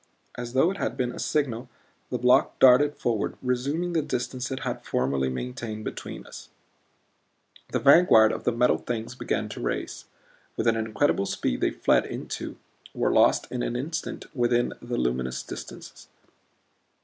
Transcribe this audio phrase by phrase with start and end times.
[0.35, 1.69] As though it had been a signal
[2.09, 6.49] the block darted forward, resuming the distance it had formerly maintained between us.
[7.71, 10.05] The vanguard of the Metal Things began to race.
[10.57, 12.57] With an incredible speed they fled into,
[12.95, 16.07] were lost in an instant within, the luminous distances.